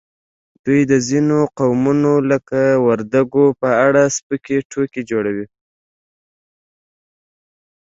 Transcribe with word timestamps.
دوی 0.65 0.81
د 0.91 0.93
ځینو 1.09 1.37
قومونو 1.59 2.13
لکه 2.31 2.59
وردګو 2.85 3.45
په 3.61 3.69
اړه 3.85 4.03
سپکې 4.15 4.57
ټوکې 4.71 5.01
جوړوي 5.09 5.45